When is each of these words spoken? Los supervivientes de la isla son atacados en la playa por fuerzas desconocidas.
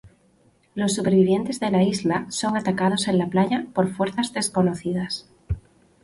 Los 0.73 0.95
supervivientes 0.95 1.59
de 1.59 1.69
la 1.69 1.83
isla 1.83 2.25
son 2.31 2.57
atacados 2.57 3.07
en 3.07 3.19
la 3.19 3.27
playa 3.27 3.67
por 3.71 3.87
fuerzas 3.93 4.33
desconocidas. 4.33 5.27